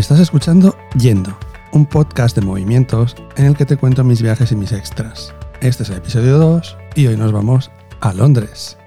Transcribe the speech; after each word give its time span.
Estás 0.00 0.18
escuchando 0.18 0.78
Yendo, 0.98 1.36
un 1.72 1.84
podcast 1.84 2.34
de 2.34 2.40
movimientos 2.40 3.14
en 3.36 3.44
el 3.44 3.54
que 3.54 3.66
te 3.66 3.76
cuento 3.76 4.02
mis 4.02 4.22
viajes 4.22 4.50
y 4.50 4.56
mis 4.56 4.72
extras. 4.72 5.34
Este 5.60 5.82
es 5.82 5.90
el 5.90 5.98
episodio 5.98 6.38
2 6.38 6.78
y 6.94 7.06
hoy 7.06 7.18
nos 7.18 7.32
vamos 7.32 7.70
a 8.00 8.14
Londres. 8.14 8.78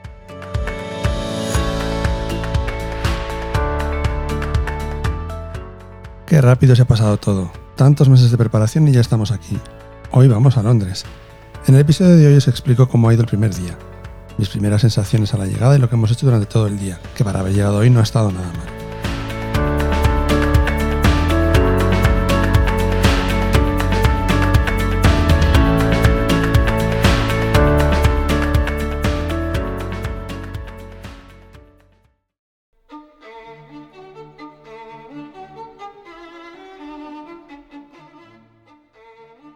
Qué 6.26 6.42
rápido 6.42 6.76
se 6.76 6.82
ha 6.82 6.86
pasado 6.86 7.18
todo. 7.18 7.52
Tantos 7.76 8.10
meses 8.10 8.32
de 8.32 8.38
preparación 8.38 8.88
y 8.88 8.92
ya 8.92 9.02
estamos 9.02 9.32
aquí. 9.32 9.60
Hoy 10.10 10.28
vamos 10.28 10.58
a 10.58 10.64
Londres. 10.64 11.06
En 11.68 11.76
el 11.76 11.82
episodio 11.82 12.16
de 12.16 12.26
hoy 12.26 12.38
os 12.38 12.48
explico 12.48 12.90
cómo 12.90 13.10
ha 13.10 13.14
ido 13.14 13.22
el 13.22 13.30
primer 13.30 13.54
día, 13.54 13.78
mis 14.40 14.50
primeras 14.50 14.82
sensaciones 14.82 15.32
a 15.36 15.38
la 15.38 15.46
llegada 15.46 15.76
y 15.76 15.80
lo 15.80 15.90
que 15.90 15.96
hemos 15.96 16.10
hecho 16.10 16.26
durante 16.26 16.48
todo 16.48 16.66
el 16.66 16.80
día, 16.80 17.00
que 17.16 17.24
para 17.24 17.42
haber 17.42 17.54
llegado 17.54 17.78
hoy 17.78 17.92
no 17.92 18.00
ha 18.00 18.04
estado 18.04 18.32
nada 18.32 18.52
mal. 18.54 18.73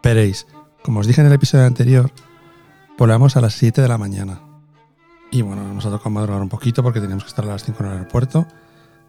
Veréis, 0.08 0.48
como 0.84 1.02
os 1.02 1.08
dije 1.08 1.20
en 1.20 1.28
el 1.28 1.34
episodio 1.34 1.66
anterior, 1.66 2.10
volamos 2.98 3.36
a 3.36 3.42
las 3.42 3.56
7 3.56 3.82
de 3.82 3.90
la 3.90 3.98
mañana. 3.98 4.40
Y 5.32 5.42
bueno, 5.42 5.74
nos 5.74 5.86
ha 5.86 5.90
tocado 5.90 6.12
madrugar 6.12 6.42
un 6.42 6.48
poquito 6.48 6.82
porque 6.82 7.02
teníamos 7.02 7.26
que 7.26 7.28
estar 7.28 7.44
a 7.44 7.50
las 7.50 7.66
5 7.66 7.84
en 7.84 7.86
el 7.88 7.98
aeropuerto. 7.98 8.48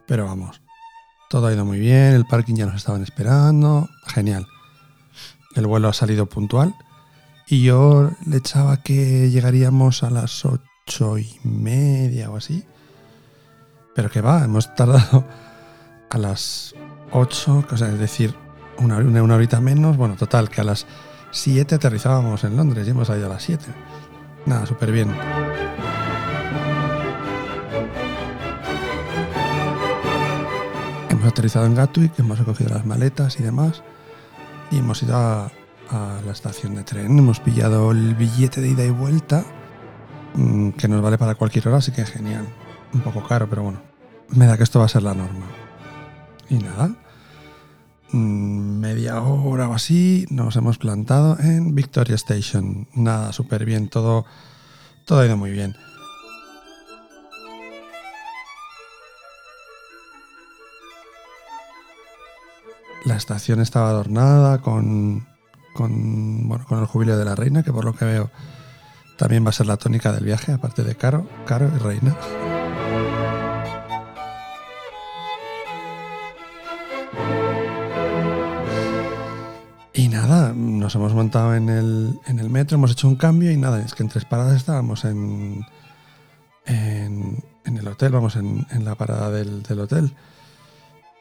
Pero 0.09 0.25
vamos, 0.25 0.61
todo 1.31 1.47
ha 1.47 1.53
ido 1.53 1.65
muy 1.65 1.79
bien, 1.79 2.15
el 2.15 2.27
parking 2.27 2.57
ya 2.57 2.67
nos 2.67 2.75
estaban 2.75 3.05
esperando. 3.05 3.89
Genial. 4.09 4.49
El 5.55 5.69
vuelo 5.69 5.87
ha 5.87 5.93
salido 5.93 6.27
puntual. 6.27 6.75
Y 7.47 7.63
yo 7.63 8.11
le 8.27 8.39
echaba 8.39 8.83
que 8.83 9.31
llegaríamos 9.31 10.03
a 10.03 10.11
las 10.11 10.45
8 10.45 11.19
y 11.19 11.39
media 11.45 12.29
o 12.29 12.39
así. 12.39 12.65
Pero 13.95 14.11
que 14.11 14.21
va, 14.21 14.43
hemos 14.43 14.75
tardado 14.75 15.25
a 16.11 16.19
las 16.19 16.75
8, 17.13 17.67
o 17.71 17.77
sea, 17.77 17.87
es 17.87 18.01
decir, 18.01 18.35
una, 18.79 18.99
una, 18.99 19.35
horita 19.35 19.61
menos. 19.61 19.97
Bueno, 19.97 20.17
total, 20.17 20.49
que 20.49 20.61
a 20.61 20.65
las 20.65 20.87
7 21.31 21.75
aterrizábamos 21.75 22.45
en 22.45 22.57
Londres 22.57 22.87
y 22.87 22.91
hemos 22.91 23.09
salido 23.09 23.27
a 23.27 23.31
las 23.31 23.43
7. 23.43 23.65
Nada, 24.47 24.67
súper 24.67 24.93
bien. 24.93 25.15
Hemos 31.11 31.27
aterrizado 31.27 31.67
en 31.67 31.75
Gatwick, 31.75 32.19
hemos 32.19 32.39
recogido 32.39 32.71
las 32.71 32.87
maletas 32.87 33.39
y 33.41 33.43
demás. 33.43 33.83
Y 34.71 34.79
hemos 34.79 35.03
ido 35.03 35.17
a, 35.17 35.51
a 35.91 36.21
la 36.25 36.33
estación 36.33 36.75
de 36.75 36.85
tren. 36.85 37.19
Hemos 37.19 37.41
pillado 37.41 37.91
el 37.91 38.15
billete 38.15 38.61
de 38.61 38.69
ida 38.69 38.85
y 38.85 38.91
vuelta, 38.91 39.45
mm, 40.35 40.71
que 40.71 40.89
nos 40.89 41.03
vale 41.03 41.19
para 41.19 41.35
cualquier 41.35 41.69
hora, 41.69 41.79
así 41.79 41.93
que 41.93 42.05
genial. 42.05 42.47
Un 42.93 43.01
poco 43.01 43.27
caro, 43.27 43.49
pero 43.49 43.63
bueno. 43.63 43.83
Me 44.31 44.47
da 44.47 44.57
que 44.57 44.63
esto 44.63 44.79
va 44.79 44.85
a 44.85 44.89
ser 44.89 45.03
la 45.03 45.15
norma. 45.15 45.47
Y 46.51 46.59
nada, 46.59 46.91
media 48.13 49.21
hora 49.21 49.69
o 49.69 49.75
así 49.75 50.27
nos 50.31 50.57
hemos 50.57 50.79
plantado 50.79 51.39
en 51.41 51.75
Victoria 51.75 52.15
Station. 52.15 52.89
Nada, 52.95 53.33
súper 53.33 53.65
bien, 53.65 53.89
todo, 53.89 54.25
todo 55.05 55.21
ha 55.21 55.27
ido 55.27 55.37
muy 55.37 55.51
bien. 55.51 55.75
La 63.05 63.17
estación 63.17 63.61
estaba 63.61 63.91
adornada 63.91 64.59
con, 64.59 65.27
con, 65.73 66.49
bueno, 66.49 66.65
con 66.67 66.81
el 66.81 66.87
jubileo 66.87 67.17
de 67.17 67.25
la 67.25 67.35
reina, 67.35 67.63
que 67.63 67.73
por 67.73 67.85
lo 67.85 67.95
que 67.95 68.05
veo 68.05 68.31
también 69.17 69.45
va 69.45 69.51
a 69.51 69.53
ser 69.53 69.67
la 69.67 69.77
tónica 69.77 70.13
del 70.13 70.25
viaje, 70.25 70.53
aparte 70.53 70.85
de 70.85 70.95
Caro, 70.95 71.29
Caro 71.47 71.71
y 71.75 71.79
Reina. 71.79 72.17
Nos 80.79 80.95
hemos 80.95 81.15
montado 81.15 81.55
en 81.55 81.69
el, 81.69 82.19
en 82.27 82.39
el, 82.39 82.51
metro, 82.51 82.77
hemos 82.77 82.93
hecho 82.93 83.09
un 83.09 83.17
cambio 83.17 83.51
y 83.51 83.57
nada, 83.57 83.81
es 83.81 83.95
que 83.95 84.03
en 84.03 84.09
tres 84.09 84.25
paradas 84.25 84.57
estábamos 84.57 85.05
en, 85.05 85.67
en, 86.67 87.43
el 87.65 87.89
hotel, 87.89 88.13
vamos, 88.13 88.37
en, 88.37 88.67
la 88.85 88.95
parada 88.95 89.31
del, 89.31 89.81
hotel. 89.81 90.15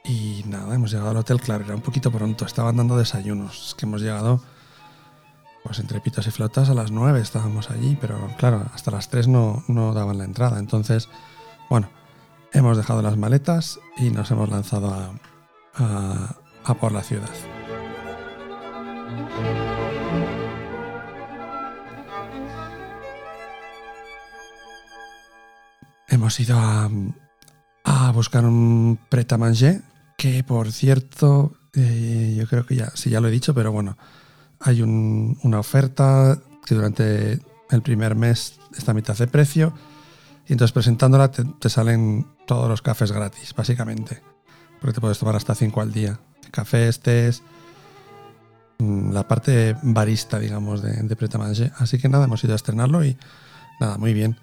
Y 0.03 0.43
nada, 0.47 0.73
hemos 0.73 0.91
llegado 0.91 1.09
al 1.09 1.17
hotel, 1.17 1.41
claro, 1.41 1.65
era 1.65 1.75
un 1.75 1.81
poquito 1.81 2.11
pronto, 2.11 2.45
estaban 2.45 2.77
dando 2.77 2.97
desayunos, 2.97 3.69
es 3.69 3.75
que 3.75 3.85
hemos 3.85 4.01
llegado 4.01 4.41
pues 5.63 5.79
entre 5.79 5.99
pitos 5.99 6.25
y 6.25 6.31
flotas 6.31 6.69
a 6.69 6.73
las 6.73 6.91
nueve 6.91 7.19
estábamos 7.19 7.69
allí, 7.69 7.97
pero 7.99 8.29
claro, 8.37 8.65
hasta 8.73 8.89
las 8.89 9.09
tres 9.09 9.27
no, 9.27 9.65
no 9.67 9.93
daban 9.93 10.17
la 10.17 10.23
entrada. 10.23 10.59
Entonces, 10.59 11.09
bueno, 11.69 11.89
hemos 12.53 12.77
dejado 12.77 13.01
las 13.01 13.17
maletas 13.17 13.77
y 13.97 14.09
nos 14.09 14.31
hemos 14.31 14.47
lanzado 14.47 14.93
a, 15.73 16.37
a 16.63 16.73
por 16.75 16.93
la 16.93 17.03
ciudad. 17.03 17.56
Hemos 26.09 26.39
ido 26.39 26.57
a, 26.57 26.89
buscar 28.13 28.45
un 28.45 28.97
pret 29.09 29.37
manger 29.37 29.81
que 30.17 30.43
por 30.43 30.71
cierto, 30.71 31.53
eh, 31.73 32.35
yo 32.37 32.47
creo 32.47 32.65
que 32.65 32.75
ya, 32.75 32.91
ya 32.93 33.21
lo 33.21 33.27
he 33.27 33.31
dicho, 33.31 33.53
pero 33.53 33.71
bueno, 33.71 33.97
hay 34.59 34.81
una 34.81 35.59
oferta 35.59 36.39
que 36.65 36.75
durante 36.75 37.39
el 37.69 37.81
primer 37.81 38.15
mes 38.15 38.59
está 38.75 38.91
a 38.91 38.95
mitad 38.95 39.17
de 39.17 39.27
precio 39.27 39.73
y 40.47 40.53
entonces 40.53 40.71
presentándola 40.71 41.31
te, 41.31 41.69
salen 41.69 42.25
todos 42.45 42.69
los 42.69 42.81
cafés 42.81 43.11
gratis, 43.11 43.53
básicamente, 43.55 44.21
porque 44.79 44.93
te 44.93 45.01
puedes 45.01 45.19
tomar 45.19 45.35
hasta 45.35 45.55
5 45.55 45.81
al 45.81 45.91
día. 45.91 46.19
Cafés, 46.51 47.01
tés, 47.01 47.43
la 48.79 49.27
parte 49.27 49.75
barista, 49.81 50.39
digamos, 50.39 50.81
de, 50.81 50.91
de 50.91 51.71
Así 51.77 51.97
que 51.97 52.09
nada, 52.09 52.25
hemos 52.25 52.43
ido 52.43 52.53
a 52.53 52.55
estrenarlo 52.55 53.03
y 53.03 53.17
nada, 53.79 53.97
muy 53.97 54.13
bien. 54.13 54.37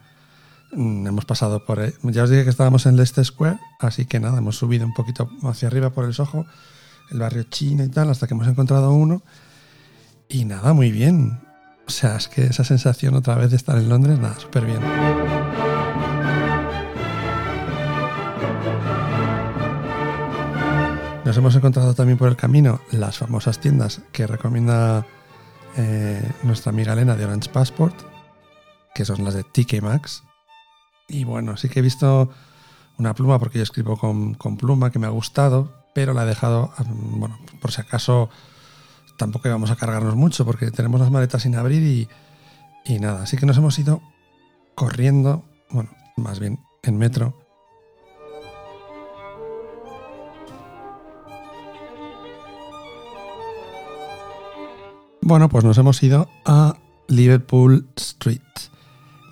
Mm, 0.72 1.06
hemos 1.06 1.24
pasado 1.24 1.64
por... 1.64 1.80
Ya 2.02 2.24
os 2.24 2.30
dije 2.30 2.44
que 2.44 2.50
estábamos 2.50 2.86
en 2.86 2.96
Leicester 2.96 3.24
Square, 3.24 3.58
así 3.78 4.06
que 4.06 4.18
nada, 4.20 4.38
hemos 4.38 4.56
subido 4.56 4.86
un 4.86 4.94
poquito 4.94 5.28
hacia 5.44 5.68
arriba 5.68 5.90
por 5.90 6.04
el 6.04 6.14
Soho, 6.14 6.46
el 7.10 7.18
barrio 7.18 7.44
chino 7.44 7.84
y 7.84 7.88
tal, 7.88 8.10
hasta 8.10 8.26
que 8.26 8.34
hemos 8.34 8.48
encontrado 8.48 8.92
uno. 8.92 9.22
Y 10.28 10.44
nada, 10.44 10.72
muy 10.72 10.90
bien. 10.90 11.40
O 11.86 11.90
sea, 11.90 12.16
es 12.16 12.28
que 12.28 12.44
esa 12.44 12.64
sensación 12.64 13.14
otra 13.14 13.34
vez 13.36 13.50
de 13.50 13.56
estar 13.56 13.76
en 13.76 13.88
Londres, 13.88 14.18
nada, 14.18 14.38
súper 14.38 14.64
bien. 14.64 15.73
Nos 21.34 21.40
hemos 21.40 21.56
encontrado 21.56 21.94
también 21.94 22.16
por 22.16 22.28
el 22.28 22.36
camino 22.36 22.80
las 22.92 23.18
famosas 23.18 23.58
tiendas 23.58 24.02
que 24.12 24.24
recomienda 24.24 25.04
eh, 25.76 26.22
nuestra 26.44 26.70
amiga 26.70 26.92
Elena 26.92 27.16
de 27.16 27.24
Orange 27.24 27.50
Passport, 27.50 27.92
que 28.94 29.04
son 29.04 29.24
las 29.24 29.34
de 29.34 29.42
TK 29.42 29.82
Max. 29.82 30.22
Y 31.08 31.24
bueno, 31.24 31.56
sí 31.56 31.68
que 31.68 31.80
he 31.80 31.82
visto 31.82 32.30
una 32.98 33.16
pluma 33.16 33.40
porque 33.40 33.58
yo 33.58 33.64
escribo 33.64 33.96
con, 33.96 34.36
pluma 34.56 34.92
que 34.92 35.00
me 35.00 35.08
ha 35.08 35.10
gustado, 35.10 35.72
pero 35.92 36.14
la 36.14 36.22
he 36.22 36.26
dejado, 36.26 36.72
bueno, 36.86 37.36
por 37.60 37.72
si 37.72 37.80
acaso 37.80 38.30
tampoco 39.18 39.48
íbamos 39.48 39.72
a 39.72 39.76
cargarnos 39.76 40.14
mucho 40.14 40.44
porque 40.44 40.70
tenemos 40.70 41.00
las 41.00 41.10
maletas 41.10 41.42
sin 41.42 41.56
abrir 41.56 41.82
y, 41.82 42.08
y 42.84 43.00
nada. 43.00 43.24
Así 43.24 43.36
que 43.36 43.44
nos 43.44 43.56
hemos 43.56 43.76
ido 43.76 44.02
corriendo, 44.76 45.44
bueno, 45.68 45.90
más 46.16 46.38
bien 46.38 46.60
en 46.84 46.96
metro, 46.96 47.43
Bueno, 55.26 55.48
pues 55.48 55.64
nos 55.64 55.78
hemos 55.78 56.02
ido 56.02 56.28
a 56.44 56.76
Liverpool 57.08 57.88
Street. 57.96 58.42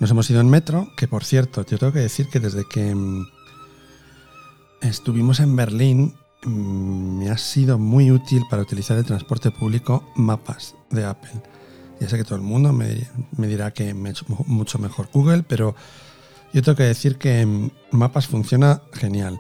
Nos 0.01 0.11
hemos 0.11 0.31
ido 0.31 0.41
en 0.41 0.49
metro, 0.49 0.89
que 0.97 1.07
por 1.07 1.23
cierto, 1.23 1.67
yo 1.67 1.77
tengo 1.77 1.93
que 1.93 1.99
decir 1.99 2.29
que 2.29 2.41
desde 2.41 2.67
que 2.67 2.95
mm, 2.95 3.27
estuvimos 4.81 5.41
en 5.41 5.55
Berlín 5.55 6.15
mm, 6.45 7.19
me 7.19 7.29
ha 7.29 7.37
sido 7.37 7.79
muy 7.79 8.11
útil 8.11 8.43
para 8.49 8.63
utilizar 8.63 8.97
el 8.97 9.05
transporte 9.05 9.51
público 9.51 10.11
mapas 10.17 10.77
de 10.89 11.05
Apple. 11.05 11.43
Ya 12.01 12.09
sé 12.09 12.17
que 12.17 12.25
todo 12.25 12.37
el 12.37 12.43
mundo 12.43 12.73
me, 12.73 13.07
dirá 13.47 13.75
que 13.75 13.93
me 13.93 14.09
ha 14.09 14.13
hecho 14.13 14.25
mucho 14.47 14.79
mejor 14.79 15.11
Google, 15.13 15.43
pero 15.43 15.75
yo 16.55 16.63
tengo 16.63 16.77
que 16.77 16.85
decir 16.85 17.19
que 17.19 17.45
mm, 17.45 17.71
mapas 17.91 18.27
funciona 18.29 18.81
genial. 18.95 19.39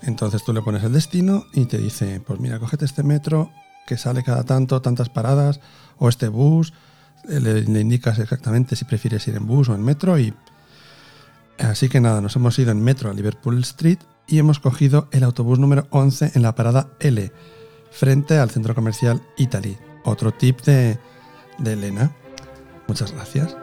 Entonces 0.00 0.42
tú 0.44 0.54
le 0.54 0.62
pones 0.62 0.82
el 0.82 0.94
destino 0.94 1.44
y 1.52 1.66
te 1.66 1.76
dice, 1.76 2.22
pues 2.26 2.40
mira, 2.40 2.58
cógete 2.58 2.86
este 2.86 3.02
metro 3.02 3.50
que 3.86 3.96
sale 3.96 4.22
cada 4.22 4.44
tanto, 4.44 4.80
tantas 4.82 5.08
paradas, 5.08 5.60
o 5.98 6.08
este 6.08 6.28
bus, 6.28 6.72
le, 7.26 7.60
indicas 7.60 8.18
exactamente 8.18 8.76
si 8.76 8.84
prefieres 8.84 9.26
ir 9.28 9.36
en 9.36 9.46
bus 9.46 9.68
o 9.68 9.74
en 9.74 9.82
metro 9.82 10.18
y, 10.18 10.34
Así 11.58 11.88
que 11.88 12.00
nada, 12.00 12.20
nos 12.20 12.34
hemos 12.36 12.58
ido 12.58 12.72
en 12.72 12.82
metro 12.82 13.10
a 13.10 13.14
Liverpool 13.14 13.58
Street 13.60 13.98
y 14.26 14.38
hemos 14.38 14.58
cogido 14.58 15.08
el 15.12 15.22
autobús 15.22 15.58
número 15.58 15.86
11 15.90 16.32
en 16.34 16.42
la 16.42 16.54
parada 16.54 16.88
L, 17.00 17.30
frente 17.90 18.38
al 18.38 18.50
centro 18.50 18.74
comercial 18.74 19.22
Italy. 19.36 19.76
Otro 20.04 20.32
tip 20.32 20.62
de, 20.62 20.98
de 21.58 21.72
Elena. 21.72 22.10
Muchas 22.88 23.12
gracias. 23.12 23.56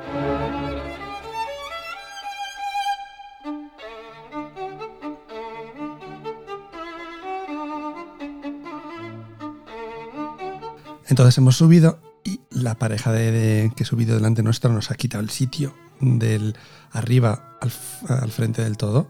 Entonces 11.12 11.38
hemos 11.40 11.58
subido 11.58 12.00
y 12.24 12.40
la 12.52 12.76
pareja 12.76 13.12
de, 13.12 13.70
que 13.76 13.84
ha 13.84 13.86
subido 13.86 14.16
delante 14.16 14.44
nuestro 14.44 14.72
nos 14.72 14.92
ha 14.92 14.96
quitado 14.96 15.22
el 15.22 15.30
sitio 15.30 15.76
del 16.00 16.56
arriba 16.90 17.58
al, 17.60 18.32
frente 18.32 18.64
del 18.64 18.78
todo. 18.78 19.10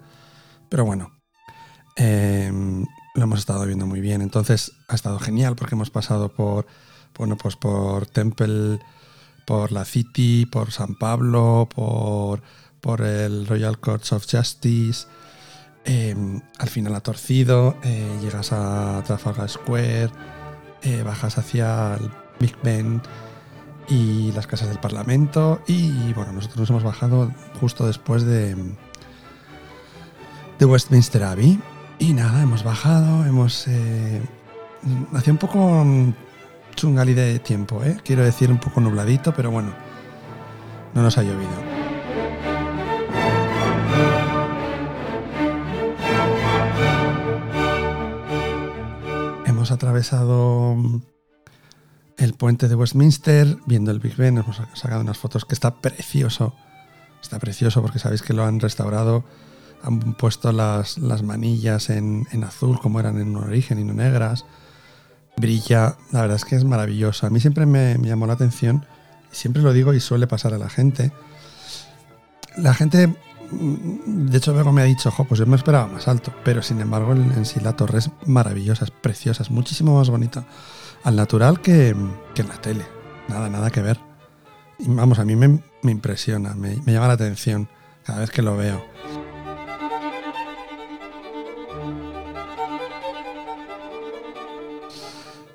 Pero 0.67 0.83
bueno, 0.83 1.11
em, 1.95 2.87
lo 3.13 3.23
hemos 3.23 3.37
estado 3.37 3.67
viendo 3.67 3.85
muy 3.85 4.01
bien. 4.01 4.23
Entonces 4.23 4.71
ha 4.87 4.95
estado 4.95 5.19
genial 5.19 5.55
porque 5.55 5.75
hemos 5.75 5.91
pasado 5.91 6.29
por, 6.29 6.65
bueno, 7.15 7.37
pues 7.37 7.55
por 7.55 8.07
Temple, 8.07 8.79
por 9.45 9.71
la 9.71 9.85
City, 9.85 10.47
por 10.47 10.71
San 10.71 10.95
Pablo, 10.95 11.69
por, 11.71 12.41
por 12.79 13.01
el 13.01 13.45
Royal 13.45 13.79
Courts 13.79 14.11
of 14.11 14.25
Justice. 14.27 15.05
Em, 15.85 16.41
al 16.57 16.69
final 16.69 16.95
ha 16.95 17.01
torcido, 17.01 17.77
eh, 17.83 18.17
llegas 18.23 18.51
a 18.53 19.03
Trafalgar 19.05 19.49
Square, 19.51 20.40
eh, 20.83 21.03
bajas 21.03 21.37
hacia 21.37 21.95
el 21.95 22.09
Big 22.39 22.55
Ben 22.63 23.01
y 23.87 24.31
las 24.31 24.47
casas 24.47 24.69
del 24.69 24.79
Parlamento. 24.79 25.61
Y 25.67 26.13
bueno, 26.13 26.33
nosotros 26.33 26.59
nos 26.59 26.69
hemos 26.69 26.83
bajado 26.83 27.31
justo 27.59 27.85
después 27.85 28.23
de, 28.23 28.55
de 30.59 30.65
Westminster 30.65 31.23
Abbey. 31.23 31.59
Y 31.99 32.13
nada, 32.13 32.41
hemos 32.41 32.63
bajado, 32.63 33.25
hemos... 33.25 33.67
Eh, 33.67 34.21
hacía 35.13 35.33
un 35.33 35.39
poco 35.39 35.85
chungali 36.75 37.13
de 37.13 37.39
tiempo, 37.39 37.83
¿eh? 37.83 37.97
quiero 38.03 38.23
decir 38.23 38.49
un 38.49 38.57
poco 38.57 38.81
nubladito, 38.81 39.33
pero 39.35 39.51
bueno, 39.51 39.71
no 40.93 41.03
nos 41.03 41.17
ha 41.17 41.23
llovido. 41.23 41.70
Atravesado 49.71 50.75
el 52.17 52.33
puente 52.33 52.67
de 52.67 52.75
Westminster, 52.75 53.57
viendo 53.65 53.89
el 53.91 53.99
Big 53.99 54.15
Ben, 54.15 54.37
hemos 54.37 54.61
sacado 54.73 55.01
unas 55.01 55.17
fotos 55.17 55.45
que 55.45 55.55
está 55.55 55.75
precioso. 55.75 56.53
Está 57.21 57.39
precioso 57.39 57.81
porque 57.81 57.97
sabéis 57.97 58.21
que 58.21 58.33
lo 58.33 58.43
han 58.43 58.59
restaurado, 58.59 59.23
han 59.81 60.13
puesto 60.13 60.51
las, 60.51 60.97
las 60.97 61.23
manillas 61.23 61.89
en, 61.89 62.27
azul 62.43 62.79
como 62.79 62.99
eran 62.99 63.19
en 63.19 63.35
un 63.35 63.43
origen 63.43 63.79
y 63.79 63.83
no 63.83 63.93
negras. 63.93 64.45
Brilla, 65.37 65.95
la 66.11 66.21
verdad 66.21 66.35
es 66.35 66.45
que 66.45 66.55
es 66.55 66.65
maravilloso. 66.65 67.25
A 67.25 67.29
mí 67.29 67.39
siempre 67.39 67.65
me, 67.65 67.97
llamó 68.01 68.27
la 68.27 68.33
atención, 68.33 68.85
siempre 69.31 69.61
lo 69.63 69.73
digo 69.73 69.93
y 69.93 69.99
suele 69.99 70.27
pasar 70.27 70.53
a 70.53 70.57
la 70.57 70.69
gente. 70.69 71.11
La 72.57 72.73
gente, 72.73 73.15
de 73.51 74.37
hecho 74.37 74.53
luego 74.53 74.71
me 74.71 74.81
ha 74.81 74.85
dicho, 74.85 75.09
ojo, 75.09 75.25
pues 75.25 75.39
yo 75.39 75.45
me 75.45 75.55
esperaba 75.55 75.87
más 75.87 76.07
alto, 76.07 76.33
pero 76.43 76.61
sin 76.61 76.79
embargo 76.81 77.13
en 77.13 77.45
sí 77.45 77.59
la 77.59 77.75
torre 77.75 77.99
es 77.99 78.09
maravillosa, 78.25 78.85
preciosa, 79.01 79.43
es 79.43 79.51
muchísimo 79.51 79.97
más 79.97 80.09
bonita 80.09 80.45
al 81.03 81.15
natural 81.15 81.61
que, 81.61 81.89
en 81.89 82.47
la 82.47 82.61
tele. 82.61 82.85
Nada, 83.27 83.49
nada 83.49 83.69
que 83.69 83.81
ver. 83.81 83.99
Y 84.79 84.87
vamos, 84.87 85.19
a 85.19 85.25
mí 85.25 85.35
me, 85.35 85.61
impresiona, 85.83 86.53
me, 86.55 86.77
llama 86.85 87.07
la 87.07 87.13
atención 87.13 87.67
cada 88.03 88.19
vez 88.19 88.31
que 88.31 88.41
lo 88.41 88.57
veo. 88.57 88.83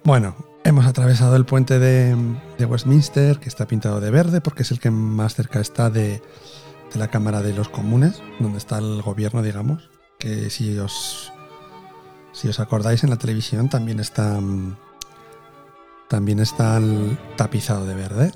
Bueno, 0.04 0.37
hemos 0.62 0.87
atravesado 0.87 1.34
el 1.34 1.44
puente 1.44 1.81
de, 1.81 2.14
Westminster, 2.64 3.40
que 3.40 3.48
está 3.48 3.66
pintado 3.66 4.00
de 4.00 4.10
verde, 4.10 4.40
porque 4.40 4.62
es 4.62 4.70
el 4.70 4.78
que 4.78 4.90
más 4.90 5.34
cerca 5.34 5.60
está 5.60 5.90
de, 5.90 6.22
de, 6.93 6.99
la 6.99 7.09
Cámara 7.09 7.43
de 7.43 7.53
los 7.53 7.69
Comunes, 7.69 8.23
donde 8.38 8.59
está 8.59 8.79
el 8.79 9.03
gobierno, 9.03 9.43
digamos. 9.43 9.91
Que 10.19 10.50
si 10.50 10.79
os, 10.79 11.33
si 12.33 12.49
os 12.49 12.61
acordáis 12.61 13.05
en 13.05 13.11
la 13.11 13.17
televisión 13.17 13.69
también 13.69 14.00
está 14.00 14.41
también 16.09 16.38
está 16.38 16.81
tapizado 17.37 17.87
de 17.87 17.94
verde. 17.94 18.33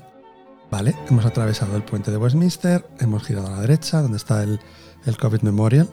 Vale, 0.69 0.95
hemos 1.09 1.25
atravesado 1.25 1.75
el 1.75 1.83
puente 1.83 2.11
de 2.11 2.17
Westminster, 2.17 2.87
hemos 2.99 3.23
girado 3.23 3.47
a 3.47 3.51
la 3.51 3.61
derecha, 3.61 4.01
donde 4.01 4.17
está 4.17 4.43
el, 4.43 4.59
el 5.05 5.17
COVID 5.17 5.41
Memorial, 5.41 5.89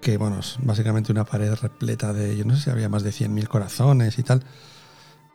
que 0.00 0.16
bueno, 0.18 0.40
es 0.40 0.56
básicamente 0.60 1.10
una 1.10 1.24
pared 1.24 1.54
repleta 1.54 2.12
de, 2.12 2.36
yo 2.36 2.44
no 2.44 2.54
sé 2.54 2.64
si 2.64 2.70
había 2.70 2.88
más 2.88 3.02
de 3.02 3.10
100.000 3.10 3.48
corazones 3.48 4.18
y 4.18 4.22
tal, 4.22 4.44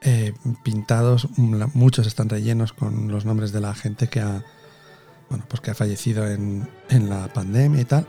eh, 0.01 0.33
pintados, 0.63 1.27
muchos 1.37 2.05
están 2.07 2.29
rellenos 2.29 2.73
con 2.73 3.09
los 3.09 3.25
nombres 3.25 3.51
de 3.51 3.61
la 3.61 3.73
gente 3.73 4.07
que 4.07 4.19
ha, 4.19 4.43
bueno, 5.29 5.45
pues 5.47 5.61
que 5.61 5.71
ha 5.71 5.75
fallecido 5.75 6.27
en, 6.27 6.69
en 6.89 7.09
la 7.09 7.31
pandemia 7.31 7.81
y 7.81 7.85
tal. 7.85 8.07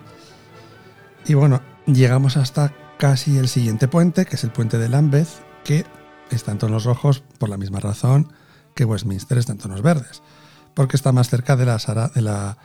Y 1.27 1.35
bueno, 1.35 1.63
llegamos 1.87 2.37
hasta 2.37 2.73
casi 2.99 3.39
el 3.39 3.49
siguiente 3.49 3.89
puente, 3.89 4.27
que 4.27 4.37
es 4.37 4.45
el 4.45 4.51
puente 4.51 4.79
de 4.79 4.89
Lambeth, 4.89 5.29
que 5.65 5.85
está 6.31 6.53
en 6.53 6.59
tonos 6.59 6.85
rojos 6.85 7.23
por 7.39 7.49
la 7.49 7.57
misma 7.57 7.81
razón 7.81 8.33
que 8.75 8.85
Westminster 8.85 9.39
está 9.39 9.53
en 9.53 9.59
tonos 9.59 9.83
verdes, 9.83 10.23
porque 10.75 10.97
está 10.97 11.13
más 11.13 11.29
cerca 11.29 11.57
de 11.57 11.65
la, 11.65 11.79
de 12.15 12.21
la, 12.21 12.59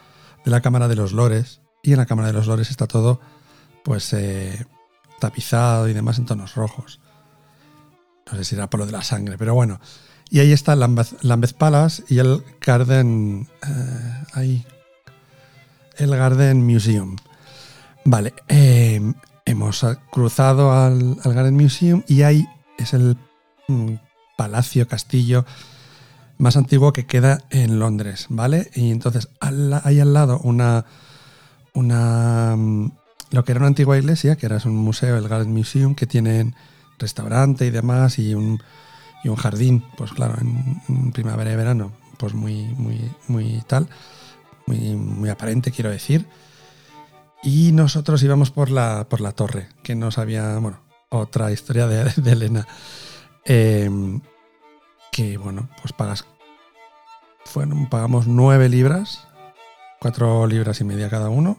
de 0.44 0.52
la 0.52 0.62
Cámara 0.62 0.88
de 0.88 0.95
los 0.95 1.13
Lores 1.13 1.62
y 1.84 1.92
en 1.92 1.98
la 1.98 2.06
Cámara 2.06 2.28
de 2.28 2.34
los 2.34 2.48
Lores 2.48 2.69
está 2.69 2.88
todo 2.88 3.22
pues 3.84 4.12
eh, 4.13 4.66
tapizado 5.19 5.88
y 5.88 5.94
demás 5.94 6.18
en 6.18 6.25
tonos 6.25 6.56
rojos. 6.56 7.00
No 8.30 8.38
sé 8.38 8.44
si 8.44 8.56
era 8.56 8.69
por 8.69 8.80
lo 8.80 8.86
de 8.86 8.92
la 8.92 9.04
sangre, 9.04 9.38
pero 9.38 9.54
bueno. 9.54 9.80
Y 10.30 10.40
ahí 10.40 10.52
está 10.52 10.76
Lambeth, 10.76 11.22
Lambeth 11.24 11.54
Palace 11.54 12.04
y 12.08 12.20
el 12.20 12.44
Garden. 12.62 13.48
Eh, 13.68 14.24
ahí. 14.34 14.66
El 15.98 16.16
Garden 16.16 16.66
Museum. 16.66 17.16
Vale. 18.06 18.34
Eh, 18.48 19.02
hemos 19.46 19.86
cruzado 20.12 20.72
al, 20.72 21.16
Garden 21.24 21.56
Museum 21.56 22.04
y 22.08 22.22
ahí 22.22 22.48
es 22.78 22.94
el 22.94 23.18
palacio, 24.38 24.88
castillo 24.88 25.46
más 26.40 26.56
antiguo 26.56 26.94
que 26.94 27.06
queda 27.06 27.40
en 27.50 27.80
Londres, 27.80 28.28
¿vale? 28.30 28.71
Y 28.74 28.92
entonces 28.92 29.28
hay 29.40 30.00
al 30.00 30.14
lado 30.14 30.40
una, 30.42 30.86
una, 31.74 32.56
mm, 32.57 32.92
lo 33.31 33.44
que 33.44 33.52
era 33.52 33.59
una 33.59 33.68
antigua 33.68 33.98
iglesia, 33.98 34.38
que 34.38 34.45
era 34.45 34.57
un 34.64 34.78
museo, 34.78 35.18
el 35.18 35.28
Garden 35.28 35.54
Museum, 35.54 35.95
que 35.95 36.07
tiene 36.07 36.54
restaurante 36.98 37.66
y 37.66 37.71
demás 37.71 38.19
y 38.19 38.33
un, 38.33 38.62
y 39.23 39.30
un 39.30 39.35
jardín, 39.35 39.83
pues 39.97 40.11
claro, 40.11 40.35
en, 40.40 41.11
primavera 41.11 41.52
y 41.52 41.56
verano, 41.56 41.92
pues 42.18 42.33
muy, 42.33 42.66
muy, 42.76 43.11
muy 43.28 43.61
tal, 43.68 43.88
muy, 44.66 44.95
muy 44.95 45.30
aparente, 45.30 45.71
quiero 45.71 45.90
decir. 45.90 46.28
Y 47.42 47.71
nosotros 47.71 48.21
íbamos 48.23 48.52
por 48.52 48.69
la, 48.69 49.07
por 49.09 49.21
la 49.21 49.31
torre, 49.31 49.69
que 49.83 49.95
no 49.95 50.11
sabía, 50.11 50.57
bueno, 50.59 50.80
otra 51.09 51.52
historia 51.52 51.88
de, 51.88 52.11
de 52.21 52.31
Elena. 52.31 52.68
Em, 53.45 54.21
que 55.11 55.38
bueno, 55.38 55.69
pues 55.81 55.94
pagas. 55.94 56.26
Fueron, 57.45 57.90
pagamos 57.90 58.28
9 58.28 58.69
libras, 58.69 59.28
4 60.02 60.45
libras 60.47 60.81
y 60.81 60.83
media 60.83 61.09
cada 61.09 61.30
uno. 61.30 61.57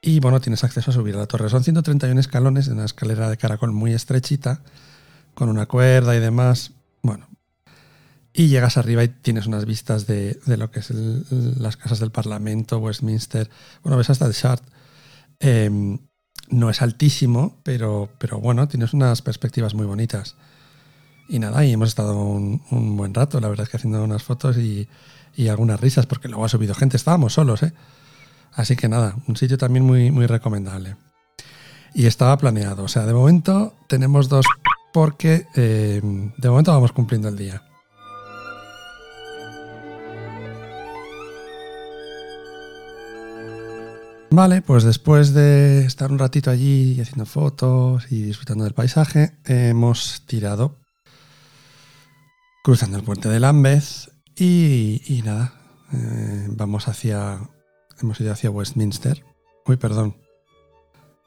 Y 0.00 0.20
bueno, 0.20 0.40
tienes 0.40 0.64
acceso 0.64 0.90
a 0.90 0.94
subir 0.94 1.14
a 1.14 1.18
la 1.18 1.26
torre. 1.26 1.48
Son 1.48 1.62
131 1.62 2.18
escalones 2.18 2.66
en 2.66 2.74
una 2.74 2.86
escalera 2.86 3.28
de 3.28 3.36
caracol 3.36 3.72
muy 3.72 3.92
estrechita, 3.92 4.60
con 5.34 5.48
una 5.48 5.66
cuerda 5.66 6.14
y 6.16 6.20
demás. 6.20 6.72
Bueno, 7.02 7.26
y 8.32 8.48
llegas 8.48 8.76
arriba 8.76 9.04
y 9.04 9.08
tienes 9.08 9.46
unas 9.46 9.66
vistas 9.66 10.06
de, 10.06 10.38
lo 10.46 10.70
que 10.70 10.80
es 10.80 10.90
las 10.90 11.76
casas 11.76 12.00
del 12.00 12.10
Parlamento, 12.10 12.78
Westminster. 12.78 13.50
Bueno, 13.82 13.98
ves 13.98 14.10
hasta 14.10 14.26
el 14.26 14.32
Shard. 14.32 14.62
Em, 15.40 15.98
no 16.48 16.70
es 16.70 16.80
altísimo, 16.82 17.60
pero, 17.62 18.10
pero 18.18 18.40
bueno, 18.40 18.68
tienes 18.68 18.94
unas 18.94 19.22
perspectivas 19.22 19.74
muy 19.74 19.86
bonitas. 19.86 20.36
Y 21.28 21.38
nada, 21.38 21.64
y 21.64 21.72
hemos 21.72 21.88
estado 21.88 22.18
un, 22.18 22.96
buen 22.96 23.14
rato, 23.14 23.40
la 23.40 23.48
verdad 23.48 23.64
es 23.64 23.70
que 23.70 23.76
haciendo 23.76 24.02
unas 24.02 24.22
fotos 24.22 24.56
y, 24.56 24.88
algunas 25.48 25.80
risas, 25.80 26.06
porque 26.06 26.28
luego 26.28 26.44
ha 26.44 26.48
subido 26.48 26.74
gente, 26.74 26.96
estábamos 26.96 27.34
solos, 27.34 27.62
¿eh? 27.62 27.72
Así 28.52 28.76
que 28.76 28.88
nada, 28.88 29.16
un 29.26 29.36
sitio 29.36 29.56
también 29.56 29.84
muy, 29.84 30.10
muy 30.10 30.26
recomendable. 30.26 30.96
Y 31.94 32.06
estaba 32.06 32.36
planeado, 32.36 32.84
o 32.84 32.88
sea, 32.88 33.06
de 33.06 33.14
momento 33.14 33.74
tenemos 33.88 34.28
dos 34.28 34.44
porque 34.92 35.46
eh, 35.54 36.00
de 36.36 36.48
momento 36.48 36.72
vamos 36.72 36.92
cumpliendo 36.92 37.28
el 37.28 37.36
día. 37.36 37.62
Vale, 44.30 44.62
pues 44.62 44.82
después 44.84 45.34
de 45.34 45.84
estar 45.84 46.10
un 46.10 46.18
ratito 46.18 46.50
allí 46.50 46.98
haciendo 47.00 47.26
fotos 47.26 48.10
y 48.10 48.22
disfrutando 48.22 48.64
del 48.64 48.72
paisaje, 48.72 49.38
hemos 49.44 50.24
tirado 50.26 50.80
cruzando 52.64 52.96
el 52.96 53.04
puente 53.04 53.28
de 53.28 53.40
Lambeth 53.40 54.08
y, 54.34 55.20
nada, 55.22 55.52
eh, 55.92 56.46
vamos 56.48 56.88
hacia, 56.88 57.40
hemos 58.00 58.18
ido 58.20 58.32
hacia 58.32 58.50
Westminster 58.50 59.22
Uy, 59.64 59.76
perdón. 59.76 60.16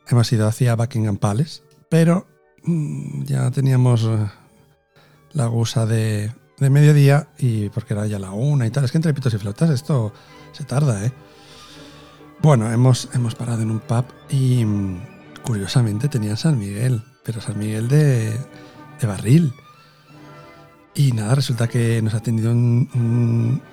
Hemos 0.08 0.32
ido 0.34 0.48
hacia 0.48 0.76
Buckingham 0.76 1.18
Palace, 1.18 1.62
pero 1.90 2.28
ya 3.24 3.52
teníamos 3.52 4.04
eh, 4.04 4.28
la 5.34 5.48
gusa 5.48 5.86
de, 5.86 6.32
de 6.60 6.70
mediodía 6.70 7.28
y 7.38 7.70
porque 7.70 7.94
era 7.94 8.08
ya 8.08 8.20
la 8.20 8.32
una 8.32 8.66
y 8.66 8.72
tal. 8.72 8.86
Es 8.86 8.92
que 8.92 8.98
entre 8.98 9.14
pitos 9.14 9.34
y 9.34 9.38
flautas 9.38 9.70
esto 9.70 10.14
se 10.52 10.64
tarda, 10.64 11.06
¿eh? 11.06 11.12
Bueno, 12.42 12.72
hemos, 12.72 13.10
hemos 13.14 13.34
parado 13.36 13.62
en 13.62 13.72
un 13.72 13.80
pub 13.80 14.06
y 14.30 14.64
mm, 14.66 15.02
curiosamente 15.44 16.10
tenían 16.10 16.38
San 16.38 16.60
Miguel, 16.60 17.04
pero 17.24 17.42
San 17.42 17.58
Miguel 17.58 17.88
de, 17.88 18.32
de 19.00 19.08
barril. 19.08 19.54
Y 20.94 21.12
nada, 21.12 21.36
resulta 21.36 21.68
que 21.68 22.02
nos 22.02 22.14
ha 22.14 22.18
atendido 22.18 22.52
un, 22.52 22.90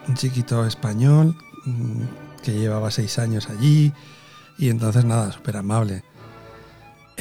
un, 0.09 0.15
chiquito 0.15 0.67
español 0.67 1.37
mm, 1.65 2.03
que 2.43 2.53
llevaba 2.53 2.91
seis 2.91 3.19
años 3.19 3.49
allí 3.49 3.93
y 4.59 4.71
entonces 4.71 5.05
nada, 5.05 5.31
súper 5.33 5.57
amable. 5.57 6.03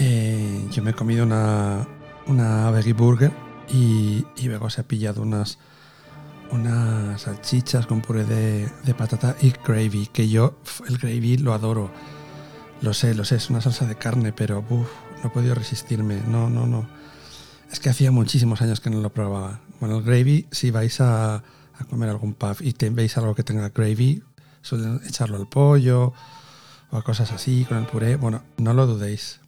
Eh, 0.04 0.68
yo 0.72 0.82
me 0.82 0.90
he 0.90 0.94
comido 0.96 1.24
una, 1.24 1.88
una 2.26 2.72
veggie 2.72 2.94
burger 2.94 3.32
y, 3.72 4.26
luego 4.46 4.68
se 4.72 4.82
ha 4.82 4.84
pillado 4.84 5.22
unas, 5.22 5.60
unas 6.50 7.22
salchichas 7.22 7.86
con 7.86 8.02
puré 8.02 8.26
de, 8.26 8.68
de, 8.84 8.94
patata 8.96 9.36
y 9.44 9.52
gravy, 9.52 10.08
que 10.08 10.28
yo 10.28 10.58
el 10.88 10.98
gravy 10.98 11.38
lo 11.38 11.54
adoro. 11.54 11.92
Lo 12.82 12.96
sé, 12.96 13.14
lo 13.14 13.26
sé, 13.26 13.36
es 13.36 13.52
una 13.52 13.62
salsa 13.62 13.86
de 13.86 13.94
carne, 13.94 14.34
pero 14.34 14.66
uf, 14.68 14.90
no 15.22 15.30
he 15.30 15.32
podido 15.32 15.54
resistirme. 15.54 16.20
No, 16.28 16.50
no, 16.50 16.66
no. 16.66 16.88
Es 17.72 17.80
que 17.80 17.92
hacía 17.92 18.10
muchísimos 18.10 18.64
años 18.64 18.80
que 18.80 18.90
no 18.90 19.02
lo 19.02 19.14
probaba. 19.14 19.60
Bueno, 19.80 20.00
el 20.00 20.04
gravy, 20.04 20.48
si 20.50 20.72
vais 20.72 21.00
a, 21.00 21.36
a 21.36 21.84
comer 21.92 22.10
algún 22.10 22.34
pub 22.34 22.58
y 22.62 22.74
te, 22.74 22.90
veis 22.90 23.18
algo 23.18 23.36
que 23.36 23.44
tenga 23.44 23.70
gravy, 23.70 24.24
suelen 24.64 25.00
echarlo 25.06 25.38
al 25.38 25.48
pollo 25.48 26.12
o 26.90 26.98
a 26.98 27.04
cosas 27.04 27.32
así 27.32 27.66
con 27.66 27.78
el 27.78 27.86
puré. 27.86 28.16
Bueno, 28.16 28.42
no 28.58 28.74
lo 28.74 28.88
dudéis. 28.88 29.41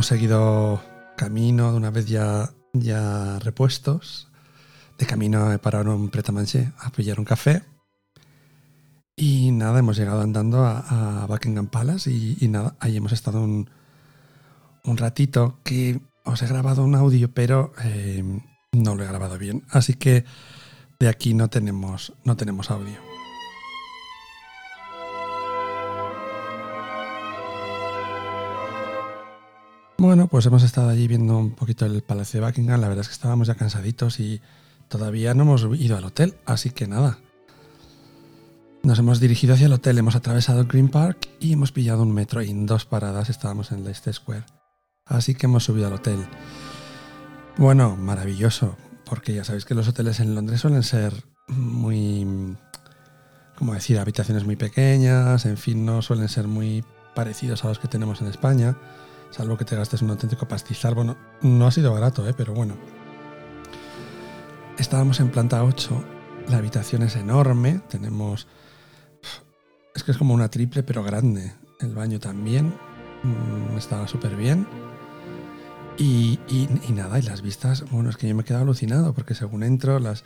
Hemos 0.00 0.06
seguido 0.06 0.80
camino, 1.14 1.72
de 1.72 1.76
una 1.76 1.90
vez 1.90 2.06
ya, 2.06 2.54
ya 2.72 3.38
repuestos, 3.40 4.28
de 4.96 5.04
camino 5.04 5.58
para 5.60 5.82
un 5.82 6.08
pretamanché 6.08 6.72
a 6.78 6.88
pillar 6.88 7.18
un 7.18 7.26
café. 7.26 7.64
Y 9.14 9.52
nada, 9.52 9.80
hemos 9.80 9.98
llegado 9.98 10.22
andando 10.22 10.64
a, 10.64 11.26
Buckingham 11.28 11.66
Palace 11.66 12.10
y, 12.10 12.48
nada, 12.48 12.76
ahí 12.80 12.96
hemos 12.96 13.12
estado 13.12 13.42
un, 13.42 13.68
un, 14.84 14.96
ratito 14.96 15.58
que 15.64 16.00
os 16.24 16.40
he 16.40 16.46
grabado 16.46 16.82
un 16.82 16.94
audio, 16.94 17.34
pero 17.34 17.74
eh, 17.84 18.24
no 18.72 18.94
lo 18.94 19.04
he 19.04 19.06
grabado 19.06 19.36
bien. 19.36 19.64
Así 19.68 19.96
que 19.96 20.24
de 20.98 21.08
aquí 21.08 21.34
no 21.34 21.50
tenemos, 21.50 22.14
no 22.24 22.38
tenemos 22.38 22.70
audio. 22.70 23.09
Bueno, 30.00 30.28
pues 30.28 30.46
hemos 30.46 30.62
estado 30.62 30.88
allí 30.88 31.06
viendo 31.06 31.36
un 31.36 31.50
poquito 31.50 31.84
el 31.84 32.00
Palacio 32.00 32.40
de 32.40 32.46
Buckingham. 32.46 32.80
La 32.80 32.88
verdad 32.88 33.02
es 33.02 33.08
que 33.08 33.12
estábamos 33.12 33.48
ya 33.48 33.56
cansaditos 33.56 34.18
y 34.18 34.40
todavía 34.88 35.34
no 35.34 35.42
hemos 35.42 35.68
ido 35.78 35.98
al 35.98 36.04
hotel, 36.06 36.36
así 36.46 36.70
que 36.70 36.86
nada. 36.86 37.18
Nos 38.82 38.98
hemos 38.98 39.20
dirigido 39.20 39.52
hacia 39.52 39.66
el 39.66 39.74
hotel, 39.74 39.98
hemos 39.98 40.16
atravesado 40.16 40.64
Green 40.64 40.88
Park 40.88 41.28
y 41.38 41.52
hemos 41.52 41.70
pillado 41.70 42.02
un 42.02 42.14
metro 42.14 42.40
y 42.40 42.48
en 42.48 42.64
dos 42.64 42.86
paradas 42.86 43.28
estábamos 43.28 43.72
en 43.72 43.84
Leicester 43.84 44.14
Square. 44.14 44.46
Así 45.04 45.34
que 45.34 45.44
hemos 45.44 45.64
subido 45.64 45.88
al 45.88 45.92
hotel. 45.92 46.26
Bueno, 47.58 47.94
maravilloso, 47.94 48.78
porque 49.04 49.34
ya 49.34 49.44
sabéis 49.44 49.66
que 49.66 49.74
los 49.74 49.86
hoteles 49.86 50.18
en 50.20 50.34
Londres 50.34 50.62
suelen 50.62 50.82
ser 50.82 51.12
muy, 51.46 52.56
como 53.54 53.74
decir, 53.74 53.98
habitaciones 53.98 54.46
muy 54.46 54.56
pequeñas, 54.56 55.44
en 55.44 55.58
fin, 55.58 55.84
no 55.84 56.00
suelen 56.00 56.30
ser 56.30 56.48
muy 56.48 56.86
parecidos 57.14 57.66
a 57.66 57.68
los 57.68 57.78
que 57.78 57.88
tenemos 57.88 58.22
en 58.22 58.28
España 58.28 58.78
salvo 59.30 59.56
que 59.56 59.64
te 59.64 59.76
gastes 59.76 60.02
un 60.02 60.10
auténtico 60.10 60.46
pastizal. 60.46 60.94
Bueno, 60.94 61.16
no 61.42 61.66
ha 61.66 61.70
sido 61.70 61.92
barato, 61.92 62.28
¿eh? 62.28 62.34
pero 62.36 62.52
bueno. 62.52 62.76
Estábamos 64.78 65.20
en 65.20 65.30
planta 65.30 65.62
8, 65.62 66.04
la 66.48 66.58
habitación 66.58 67.02
es 67.02 67.16
enorme, 67.16 67.80
tenemos... 67.88 68.46
Es 69.94 70.04
que 70.04 70.12
es 70.12 70.16
como 70.16 70.32
una 70.32 70.48
triple, 70.48 70.82
pero 70.82 71.02
grande. 71.02 71.52
El 71.80 71.94
baño 71.94 72.18
también 72.18 72.74
mm, 73.22 73.76
estaba 73.76 74.08
súper 74.08 74.36
bien. 74.36 74.66
Y, 75.98 76.38
nada, 76.94 77.18
y 77.18 77.22
las 77.22 77.42
vistas, 77.42 77.84
bueno, 77.90 78.08
es 78.08 78.16
que 78.16 78.26
yo 78.26 78.34
me 78.34 78.40
he 78.40 78.44
quedado 78.44 78.62
alucinado, 78.62 79.12
porque 79.12 79.34
según 79.34 79.62
entro, 79.62 79.98
las... 79.98 80.24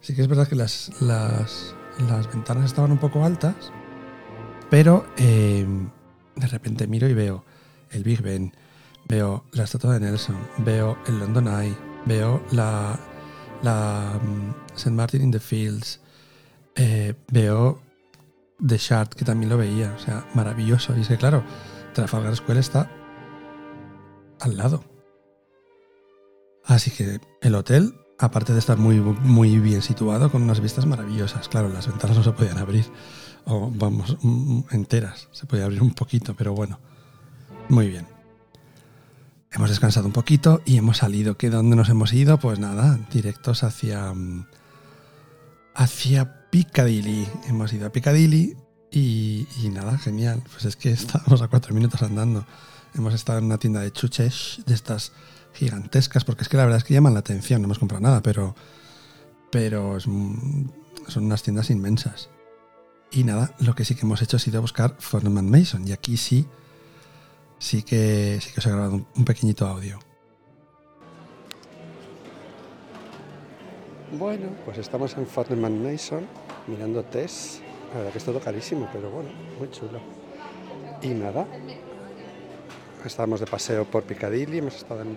Sí 0.00 0.14
que 0.14 0.22
es 0.22 0.28
verdad 0.28 0.46
que 0.46 0.54
las, 0.54 0.92
las, 1.00 1.74
las 2.08 2.30
ventanas 2.32 2.66
estaban 2.66 2.92
un 2.92 2.98
poco 2.98 3.24
altas, 3.24 3.72
pero 4.70 5.04
eh, 5.16 5.66
de 6.36 6.46
repente 6.46 6.86
miro 6.86 7.08
y 7.08 7.14
veo 7.14 7.44
el 7.96 8.04
Big 8.04 8.22
Ben, 8.22 8.52
veo 9.08 9.44
la 9.52 9.64
estatua 9.64 9.94
de 9.94 10.00
Nelson, 10.00 10.36
veo 10.58 10.98
el 11.06 11.18
London 11.18 11.48
Eye, 11.48 11.76
veo 12.04 12.42
la, 12.52 12.98
la 13.62 14.20
um, 14.22 14.54
St. 14.74 14.90
Martin 14.90 15.22
in 15.22 15.30
the 15.30 15.40
Fields, 15.40 16.00
eh, 16.74 17.14
veo 17.28 17.80
The 18.64 18.78
Shard, 18.78 19.10
que 19.10 19.24
también 19.24 19.50
lo 19.50 19.56
veía, 19.56 19.94
o 19.94 19.98
sea, 19.98 20.26
maravilloso. 20.34 20.96
Y 20.96 21.00
es 21.00 21.08
que, 21.08 21.16
claro, 21.16 21.42
Trafalgar 21.94 22.36
Square 22.36 22.60
está 22.60 22.90
al 24.40 24.56
lado. 24.56 24.84
Así 26.64 26.90
que 26.90 27.20
el 27.40 27.54
hotel, 27.54 27.94
aparte 28.18 28.52
de 28.52 28.58
estar 28.58 28.76
muy, 28.76 28.96
muy 29.00 29.58
bien 29.58 29.82
situado, 29.82 30.30
con 30.30 30.42
unas 30.42 30.60
vistas 30.60 30.84
maravillosas, 30.84 31.48
claro, 31.48 31.68
las 31.68 31.86
ventanas 31.86 32.16
no 32.16 32.22
se 32.24 32.32
podían 32.32 32.58
abrir, 32.58 32.86
o 33.44 33.70
vamos, 33.72 34.16
mm, 34.20 34.60
enteras, 34.72 35.28
se 35.32 35.46
podía 35.46 35.64
abrir 35.64 35.82
un 35.82 35.94
poquito, 35.94 36.34
pero 36.34 36.52
bueno. 36.52 36.78
Muy 37.68 37.88
bien. 37.88 38.06
Hemos 39.50 39.70
descansado 39.70 40.06
un 40.06 40.12
poquito 40.12 40.62
y 40.64 40.76
hemos 40.76 40.98
salido. 40.98 41.36
¿Qué 41.36 41.50
dónde 41.50 41.74
nos 41.74 41.88
hemos 41.88 42.12
ido? 42.12 42.38
Pues 42.38 42.58
nada, 42.58 42.98
directos 43.10 43.64
hacia 43.64 44.12
mm, 44.12 44.46
hacia 45.74 46.48
Piccadilly. 46.50 47.26
Hemos 47.48 47.72
ido 47.72 47.86
a 47.86 47.90
Piccadilly 47.90 48.56
y, 48.92 49.46
nada, 49.72 49.98
genial. 49.98 50.42
Pues 50.52 50.64
es 50.64 50.76
que 50.76 50.90
estábamos 50.92 51.42
a 51.42 51.48
cuatro 51.48 51.74
minutos 51.74 52.02
andando. 52.02 52.46
Hemos 52.94 53.14
estado 53.14 53.40
en 53.40 53.46
una 53.46 53.58
tienda 53.58 53.80
de 53.80 53.92
chuches 53.92 54.62
de 54.64 54.74
estas 54.74 55.12
gigantescas, 55.52 56.24
porque 56.24 56.42
es 56.42 56.48
que 56.48 56.56
la 56.56 56.64
verdad 56.64 56.78
es 56.78 56.84
que 56.84 56.94
llaman 56.94 57.14
la 57.14 57.20
atención. 57.20 57.62
No 57.62 57.66
hemos 57.66 57.78
comprado 57.78 58.02
nada, 58.02 58.22
pero 58.22 58.54
pero 59.50 59.98
son 59.98 60.70
unas 61.16 61.42
tiendas 61.42 61.70
inmensas. 61.70 62.28
Y 63.10 63.24
nada, 63.24 63.54
lo 63.58 63.74
que 63.74 63.84
sí 63.84 63.94
que 63.94 64.02
hemos 64.02 64.22
hecho 64.22 64.36
ha 64.36 64.40
sido 64.40 64.60
buscar 64.60 64.96
Forman 64.98 65.50
Mason. 65.50 65.86
Y 65.88 65.92
aquí 65.92 66.16
sí 66.16 66.46
sí 67.58 67.82
que, 67.82 68.38
sí 68.40 68.52
que 68.52 68.60
os 68.60 68.66
he 68.66 68.70
grabado 68.70 69.06
un, 69.14 69.24
pequeñito 69.24 69.66
audio. 69.66 69.98
Bueno, 74.12 74.48
pues 74.64 74.78
estamos 74.78 75.16
en 75.16 75.26
Fortnum 75.26 75.82
Mason 75.82 76.26
mirando 76.66 77.04
test. 77.04 77.60
La 77.92 77.98
verdad 77.98 78.12
que 78.12 78.18
es 78.18 78.24
todo 78.24 78.40
carísimo, 78.40 78.88
pero 78.92 79.10
bueno, 79.10 79.30
muy 79.58 79.70
chulo. 79.70 80.00
Y 81.02 81.08
nada, 81.08 81.46
estábamos 83.04 83.40
de 83.40 83.46
paseo 83.46 83.84
por 83.84 84.02
Piccadilly, 84.04 84.58
hemos 84.58 84.76
estado 84.76 85.02
en 85.02 85.16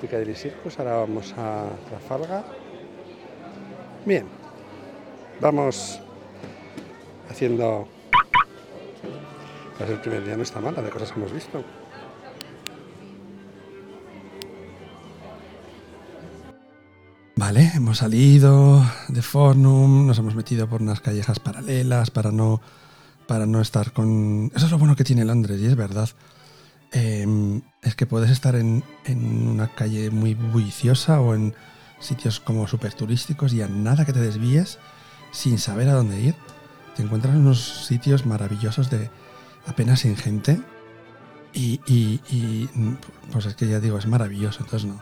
Piccadilly 0.00 0.34
Circus, 0.34 0.78
ahora 0.78 0.96
vamos 0.96 1.34
a 1.36 1.66
Trafalgar. 1.88 2.44
Bien, 4.04 4.26
vamos 5.40 6.00
haciendo 7.30 7.88
pues 9.78 9.90
el 9.90 10.00
primer 10.00 10.24
día 10.24 10.36
no 10.36 10.42
está 10.42 10.60
mala 10.60 10.82
de 10.82 10.90
cosas 10.90 11.12
que 11.12 11.20
hemos 11.20 11.32
visto. 11.32 11.64
Vale, 17.36 17.70
hemos 17.76 17.98
salido 17.98 18.84
de 19.06 19.22
Fornum, 19.22 20.08
nos 20.08 20.18
hemos 20.18 20.34
metido 20.34 20.68
por 20.68 20.82
unas 20.82 21.00
callejas 21.00 21.38
paralelas 21.38 22.10
para 22.10 22.32
no, 22.32 22.60
para 23.28 23.46
no 23.46 23.60
estar 23.60 23.92
con... 23.92 24.50
Eso 24.56 24.66
es 24.66 24.72
lo 24.72 24.78
bueno 24.78 24.96
que 24.96 25.04
tiene 25.04 25.24
Londres 25.24 25.60
y 25.60 25.66
es 25.66 25.76
verdad. 25.76 26.08
Em, 26.90 27.62
es 27.82 27.94
que 27.94 28.06
puedes 28.06 28.30
estar 28.30 28.56
en, 28.56 28.82
en, 29.04 29.46
una 29.46 29.72
calle 29.72 30.10
muy 30.10 30.34
bulliciosa 30.34 31.20
o 31.20 31.36
en 31.36 31.54
sitios 32.00 32.40
como 32.40 32.66
súper 32.66 32.94
turísticos 32.94 33.52
y 33.52 33.62
a 33.62 33.68
nada 33.68 34.04
que 34.04 34.12
te 34.12 34.20
desvíes 34.20 34.78
sin 35.30 35.58
saber 35.58 35.88
a 35.88 35.94
dónde 35.94 36.20
ir. 36.20 36.34
Te 36.96 37.04
encuentras 37.04 37.36
en 37.36 37.42
unos 37.42 37.86
sitios 37.86 38.26
maravillosos 38.26 38.90
de, 38.90 39.10
apenas 39.68 40.00
sin 40.00 40.16
gente. 40.16 40.60
Y, 41.54 42.68
pues 43.32 43.46
es 43.46 43.54
que 43.54 43.66
ya 43.66 43.80
digo, 43.80 43.98
es 43.98 44.06
maravilloso. 44.06 44.62
Entonces 44.62 44.88
no, 44.88 45.00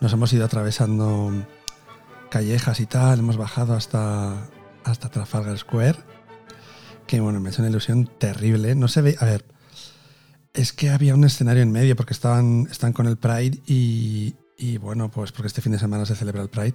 nos 0.00 0.12
hemos 0.12 0.32
ido 0.32 0.44
atravesando 0.44 1.32
callejas 2.30 2.80
y 2.80 2.86
tal, 2.86 3.20
hemos 3.20 3.36
bajado 3.36 3.74
hasta, 3.74 4.48
hasta 4.84 5.08
Trafalgar 5.08 5.56
Square. 5.58 5.98
que 7.06 7.20
bueno, 7.20 7.40
me 7.40 7.50
hecho 7.50 7.62
una 7.62 7.70
ilusión 7.70 8.10
terrible. 8.18 8.74
No 8.74 8.88
se 8.88 9.02
ve, 9.02 9.16
a 9.20 9.24
ver, 9.24 9.44
es 10.52 10.72
que 10.72 10.90
había 10.90 11.14
un 11.14 11.24
escenario 11.24 11.62
en 11.62 11.72
medio 11.72 11.96
porque 11.96 12.12
estaban, 12.12 12.68
están 12.70 12.92
con 12.92 13.06
el 13.06 13.16
Pride 13.16 13.60
y, 13.66 14.34
y 14.56 14.78
bueno, 14.78 15.10
pues 15.10 15.32
porque 15.32 15.48
este 15.48 15.60
fin 15.60 15.72
de 15.72 15.78
semana 15.78 16.06
se 16.06 16.16
celebra 16.16 16.42
el 16.42 16.48
Pride, 16.48 16.74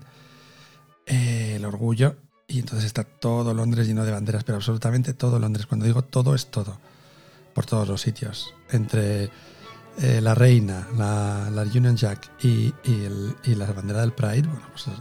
eh, 1.05 1.53
el 1.55 1.65
orgullo, 1.65 2.17
y 2.48 2.60
entonces 2.60 2.86
está 2.86 3.03
todo 3.03 3.53
Londres 3.53 3.88
lleno 3.88 4.05
de 4.05 4.12
banderas, 4.12 4.43
pero 4.43 4.58
absolutamente 4.58 5.13
todo 5.13 5.39
Londres. 5.39 5.65
Cuando 5.65 5.86
digo 5.86 6.03
todo, 6.03 6.36
es 6.36 6.48
todo, 6.48 6.79
por 7.60 7.66
todos 7.66 7.89
los 7.89 8.00
sitios, 8.00 8.56
entre 8.70 9.30
eh, 10.01 10.22
la 10.22 10.34
reina, 10.34 10.88
la, 10.96 11.63
Union 11.63 11.98
Jack 11.98 12.32
y, 12.42 12.74
y, 12.86 13.54
la 13.54 13.66
bandera 13.66 14.00
del 14.00 14.13
Pride, 14.13 14.44
bueno, 14.44 14.66
pues 14.72 14.88
es 14.88 14.94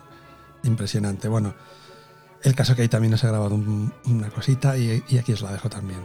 impresionante. 0.65 1.29
Bueno, 1.29 1.55
el 2.43 2.57
caso 2.57 2.75
que 2.75 2.83
ahí 2.83 2.88
también 2.88 3.12
nos 3.12 3.23
ha 3.23 3.29
grabado 3.29 3.55
un, 3.55 3.93
una 4.07 4.29
cosita 4.31 4.77
y, 4.77 5.05
y 5.09 5.19
aquí 5.19 5.35
os 5.35 5.43
la 5.43 5.53
dejo 5.53 5.71
también. 5.71 6.00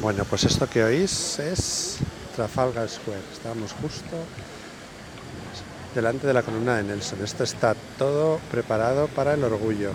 Bueno, 0.00 0.24
pues 0.24 0.44
esto 0.44 0.66
que 0.70 0.84
oís 0.84 1.38
es 1.38 1.98
Trafalgar 2.34 2.88
Square. 2.88 3.20
Estamos 3.30 3.72
justo 3.72 4.16
delante 5.94 6.26
de 6.26 6.32
la 6.32 6.42
columna 6.42 6.76
de 6.76 6.84
Nelson. 6.84 7.22
Esto 7.22 7.44
está 7.44 7.74
todo 7.98 8.40
preparado 8.50 9.08
para 9.08 9.34
el 9.34 9.44
orgullo. 9.44 9.90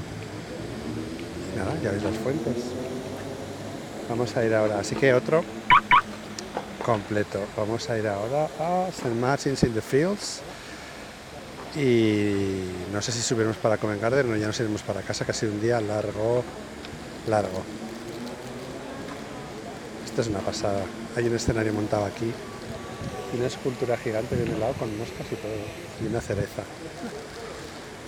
Nada, 1.55 1.73
ya 1.81 1.91
veis 1.91 2.03
las 2.03 2.17
fuentes. 2.17 2.55
Vamos 4.09 4.35
a 4.37 4.45
ir 4.45 4.53
ahora. 4.53 4.79
Así 4.79 4.95
que 4.95 5.13
otro 5.13 5.43
completo. 6.85 7.39
Vamos 7.57 7.89
a 7.89 7.97
ir 7.97 8.07
ahora 8.07 8.47
a 8.59 8.87
St. 8.89 9.09
Martin's 9.15 9.63
in 9.63 9.73
the 9.73 9.81
Fields. 9.81 10.41
Y 11.75 12.63
no 12.93 13.01
sé 13.01 13.11
si 13.11 13.21
subiremos 13.21 13.57
para 13.57 13.77
Covent 13.77 14.01
Garden 14.01 14.31
o 14.31 14.35
ya 14.35 14.47
nos 14.47 14.59
iremos 14.59 14.81
para 14.81 15.01
casa, 15.01 15.25
que 15.25 15.31
ha 15.31 15.33
sido 15.33 15.51
un 15.51 15.61
día 15.61 15.81
largo, 15.81 16.43
largo. 17.27 17.61
Esto 20.05 20.21
es 20.21 20.27
una 20.27 20.39
pasada. 20.39 20.83
Hay 21.15 21.27
un 21.27 21.35
escenario 21.35 21.73
montado 21.73 22.05
aquí 22.05 22.31
una 23.35 23.47
escultura 23.47 23.97
gigante 23.97 24.35
de 24.35 24.43
un 24.43 24.59
lado 24.59 24.73
con 24.73 24.95
moscas 24.97 25.25
y 25.31 25.35
todo. 25.35 25.51
Y 26.01 26.07
una 26.07 26.21
cereza. 26.21 26.63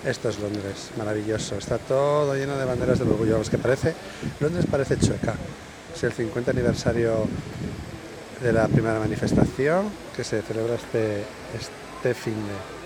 Esto 0.05 0.29
es 0.29 0.39
Londres, 0.39 0.91
maravilloso. 0.97 1.55
Está 1.55 1.77
todo 1.77 2.33
lleno 2.35 2.57
de 2.57 2.65
banderas 2.65 2.99
del 2.99 3.09
orgullo. 3.09 3.33
Vamos, 3.33 3.49
que 3.49 3.57
parece, 3.57 3.93
Londres 4.39 4.65
parece 4.69 4.97
chueca. 4.97 5.35
Es 5.93 6.03
el 6.03 6.13
50 6.13 6.51
aniversario 6.51 7.27
de 8.41 8.53
la 8.53 8.67
primera 8.67 8.99
manifestación 8.99 9.89
que 10.15 10.23
se 10.23 10.41
celebra 10.41 10.75
este, 10.75 11.23
este 11.53 12.13
fin 12.13 12.35
de. 12.35 12.78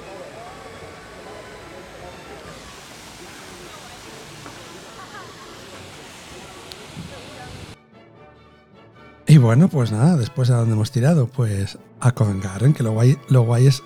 Bueno, 9.44 9.68
pues 9.68 9.92
nada, 9.92 10.16
después 10.16 10.50
a 10.50 10.56
dónde 10.56 10.74
hemos 10.74 10.92
tirado, 10.92 11.28
pues 11.28 11.78
a 12.00 12.14
Covent 12.14 12.42
Garden, 12.42 12.74
que 12.74 12.82
lo 12.82 12.94
guay, 12.94 13.18
lo 13.28 13.42
guay 13.42 13.68
es 13.68 13.84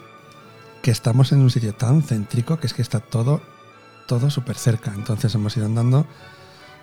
que 0.83 0.91
estamos 0.91 1.31
en 1.31 1.39
un 1.39 1.49
sitio 1.49 1.73
tan 1.73 2.03
céntrico 2.03 2.59
que 2.59 2.67
es 2.67 2.75
que 2.75 2.83
está 2.83 2.99
todo, 2.99 3.41
todo 4.07 4.29
súper 4.29 4.55
cerca. 4.55 4.93
Entonces 4.93 5.33
hemos 5.33 5.57
ido 5.57 5.65
andando 5.65 6.05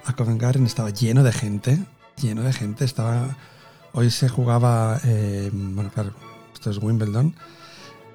a 0.04 0.12
Covent 0.14 0.42
Garden, 0.42 0.66
estaba 0.66 0.90
lleno 0.90 1.22
de 1.22 1.30
gente, 1.30 1.78
lleno 2.20 2.42
de 2.42 2.52
gente, 2.52 2.84
estaba... 2.84 3.36
Hoy 3.92 4.10
se 4.10 4.28
jugaba, 4.28 4.98
eh, 5.04 5.50
bueno, 5.52 5.92
claro, 5.94 6.12
esto 6.52 6.70
es 6.70 6.78
Wimbledon, 6.78 7.36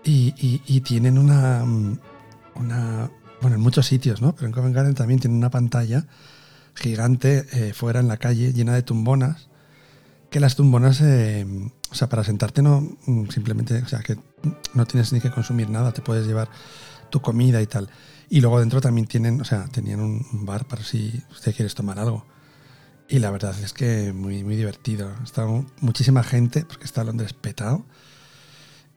y, 0.04 0.82
tienen 0.82 1.18
una, 1.18 1.64
una, 2.56 3.10
bueno, 3.40 3.56
en 3.56 3.62
muchos 3.62 3.86
sitios, 3.86 4.22
¿no? 4.22 4.36
Pero 4.36 4.48
en 4.48 4.52
Covent 4.52 4.76
Garden 4.76 4.94
también 4.94 5.22
tienen 5.22 5.38
una 5.38 5.52
pantalla 5.52 6.06
gigante 6.76 7.46
eh, 7.54 7.74
fuera 7.74 8.02
en 8.02 8.10
la 8.10 8.18
calle 8.18 8.52
llena 8.52 8.74
de 8.74 8.84
tumbonas 8.84 9.49
que 10.30 10.40
las 10.40 10.56
tumbonas, 10.56 11.02
eh, 11.02 11.46
o 11.92 11.96
sea, 11.96 12.10
para 12.10 12.24
sentarte 12.24 12.62
no, 12.62 12.88
simplemente, 13.30 13.82
o 13.82 13.88
sea, 13.88 14.00
que 14.00 14.18
no 14.74 14.86
tienes 14.86 15.12
ni 15.12 15.20
que 15.22 15.32
consumir 15.32 15.70
nada, 15.70 15.92
te 15.92 16.02
puedes 16.02 16.28
llevar 16.28 16.50
tu 17.10 17.22
comida 17.22 17.62
y 17.62 17.68
tal. 17.68 17.90
Y 18.30 18.42
luego 18.42 18.60
dentro 18.60 18.80
también 18.80 19.08
tienen, 19.08 19.42
o 19.42 19.46
sea, 19.46 19.68
tenían 19.68 20.02
un 20.02 20.46
bar 20.46 20.66
para 20.68 20.84
si 20.84 21.24
usted 21.32 21.56
quieres 21.56 21.74
tomar 21.74 22.00
algo. 22.00 22.26
Y 23.10 23.18
la 23.18 23.32
verdad 23.32 23.60
es 23.60 23.74
que 23.74 24.14
muy, 24.14 24.44
muy 24.44 24.56
divertido. 24.56 25.12
Está 25.24 25.48
muchísima 25.82 26.24
gente, 26.24 26.64
porque 26.64 26.86
está 26.86 27.04
Londres 27.04 27.34
petado. 27.34 27.84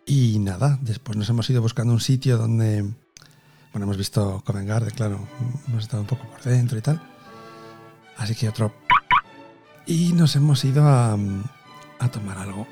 Y 0.04 0.38
nada, 0.38 0.78
después 0.82 1.16
nos 1.16 1.30
hemos 1.30 1.48
ido 1.48 1.62
buscando 1.62 1.94
un 1.94 2.00
sitio 2.00 2.36
donde, 2.36 2.82
bueno, 3.72 3.84
hemos 3.84 3.96
visto 3.96 4.42
Covent 4.44 4.68
Garden, 4.68 4.90
claro, 4.90 5.26
hemos 5.66 5.84
estado 5.84 6.02
un 6.02 6.08
poco 6.08 6.28
por 6.28 6.42
dentro 6.42 6.76
y 6.76 6.82
tal. 6.82 7.00
Así 8.18 8.34
que 8.34 8.50
otro 8.50 8.74
y 9.86 10.12
nos 10.12 10.36
hemos 10.36 10.64
ido 10.64 10.86
a, 10.86 11.16
tomar 12.12 12.38
algo 12.38 12.66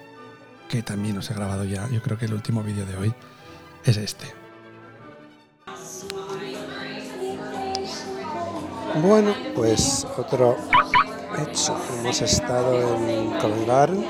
que 0.69 0.83
también 0.83 1.17
os 1.19 1.31
he 1.31 1.35
grabado 1.35 1.65
ya. 1.65 1.89
Yo 1.89 2.03
creo 2.03 2.19
que 2.19 2.27
el 2.27 2.35
último 2.35 2.63
vídeo 2.63 2.87
de 2.87 2.97
hoy 2.97 3.15
es 3.85 3.97
este. 3.97 4.27
Bueno, 9.03 9.35
pues 9.55 10.07
otro 10.17 10.57
hecho. 11.39 11.77
Hemos 11.99 12.21
estado 12.23 12.97
en 12.97 13.31
Covent 13.39 14.05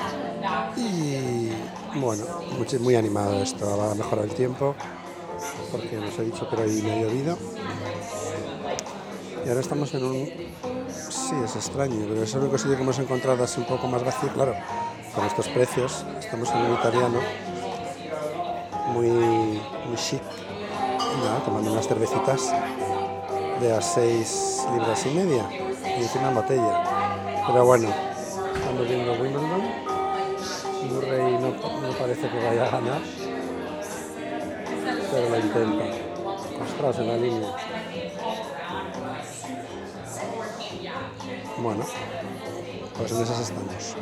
y 0.77 1.51
bueno, 1.99 2.25
muy, 2.57 2.79
muy 2.79 2.95
animado 2.97 3.43
esto. 3.43 3.77
Va 3.77 3.93
a 3.93 3.95
mejorar 3.95 4.25
el 4.25 4.35
tiempo 4.35 4.75
porque 5.71 5.97
nos 5.97 6.19
he 6.19 6.25
dicho 6.25 6.49
que 6.49 6.57
hoy 6.57 6.83
me 6.83 6.93
ha 6.93 7.01
llovido. 7.03 7.39
Y 9.45 9.49
ahora 9.49 9.61
estamos 9.61 9.95
en 9.95 10.05
un 10.05 10.31
sí, 11.09 11.35
es 11.45 11.57
extraño, 11.57 12.07
pero 12.09 12.23
es 12.23 12.35
el 12.35 12.41
único 12.41 12.59
sitio 12.59 12.77
que 12.77 12.83
hemos 12.83 12.99
encontrado 12.99 13.43
así 13.45 13.61
un 13.61 13.67
poco 13.67 13.87
más 13.87 14.05
vacío, 14.05 14.29
claro, 14.33 14.55
con 15.15 15.25
estos 15.25 15.49
precios. 15.49 16.05
Estamos 16.19 16.49
en 16.51 16.59
un 16.63 16.75
italiano 16.75 17.19
muy, 18.93 19.09
muy 19.09 19.97
chic, 19.97 20.23
tomando 21.45 21.73
unas 21.73 21.87
cervecitas 21.87 22.53
de 23.61 23.73
a 23.73 23.81
6 23.81 24.67
libras 24.73 25.07
y 25.07 25.11
media 25.11 25.45
y 25.53 26.03
encima 26.03 26.29
en 26.29 26.35
botella. 26.35 26.85
Pero 27.47 27.65
bueno, 27.65 27.89
estamos 28.55 28.89
viendo 28.89 29.13
Wimbledon. 29.13 29.91
Murray 30.91 31.33
no, 31.35 31.51
no 31.51 31.93
parece 31.99 32.29
que 32.29 32.37
vaya 32.37 32.65
a 32.65 32.71
ganar, 32.71 33.01
pero 35.13 35.29
lo 35.29 35.37
intenta. 35.39 35.85
Ostras, 36.65 36.99
en 36.99 37.07
la 37.07 37.17
línea. 37.17 37.49
Bueno, 41.63 41.85
pues 42.97 43.13
en 43.13 43.23
esas 43.23 43.41
estamos. 43.41 43.97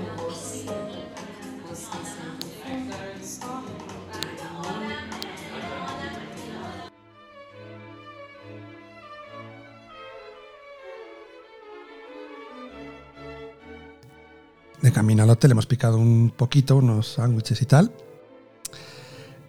De 14.80 14.92
camino 14.92 15.24
al 15.24 15.30
hotel 15.30 15.50
hemos 15.50 15.66
picado 15.66 15.98
un 15.98 16.30
poquito, 16.30 16.76
unos 16.76 17.14
sándwiches 17.14 17.60
y 17.60 17.66
tal. 17.66 17.90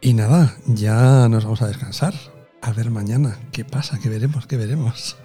Y 0.02 0.14
nada, 0.14 0.58
ya 0.66 1.30
nos 1.30 1.44
vamos 1.44 1.62
a 1.62 1.68
descansar. 1.68 2.16
A 2.62 2.72
ver 2.72 2.90
mañana 2.90 3.40
qué 3.52 3.66
pasa, 3.66 4.00
qué 4.00 4.10
veremos, 4.10 4.48
qué 4.48 4.58
veremos. 4.58 5.16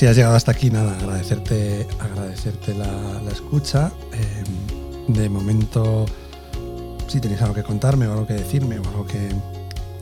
Si 0.00 0.06
has 0.06 0.16
llegado 0.16 0.34
hasta 0.34 0.52
aquí, 0.52 0.70
nada, 0.70 0.96
agradecerte, 0.96 1.86
agradecerte 1.98 2.72
la, 2.72 3.20
escucha. 3.30 3.92
Eh, 4.14 4.44
de 5.08 5.28
momento, 5.28 6.06
si 7.06 7.20
tenéis 7.20 7.42
algo 7.42 7.52
que 7.52 7.62
contarme 7.62 8.06
o 8.06 8.12
algo 8.12 8.26
que 8.26 8.32
decirme 8.32 8.78
o 8.78 8.88
algo 8.88 9.06
que, 9.06 9.28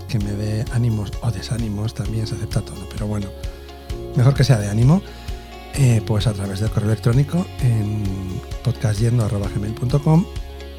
que 0.07 0.21
me 0.21 0.31
dé 0.35 0.65
ánimos 0.71 1.11
o 1.21 1.33
desánimos, 1.33 1.95
también 1.95 2.29
se 2.29 2.37
acepta 2.37 2.61
todo. 2.61 2.89
Pero 2.93 3.09
bueno, 3.09 3.27
mejor 4.15 4.35
que 4.35 4.45
sea 4.45 4.61
de 4.61 4.69
ánimo, 4.69 5.03
eh, 5.75 6.01
pues 6.07 6.29
a 6.29 6.33
través 6.33 6.61
del 6.61 6.71
correo 6.71 6.91
electrónico 6.91 7.45
en 7.61 8.05
podcastyendo.gmail.com 8.63 10.27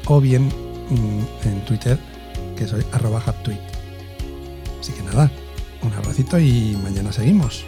o 0.06 0.20
bien 0.22 0.46
mm, 0.46 1.46
en 1.46 1.64
Twitter, 1.66 1.98
que 2.56 2.66
soy 2.66 2.86
arroba. 2.90 3.22
Así 4.80 4.92
que 4.92 5.02
nada, 5.02 5.30
un 5.82 5.92
abracito 5.92 6.38
y 6.38 6.74
mañana 6.82 7.12
seguimos. 7.12 7.66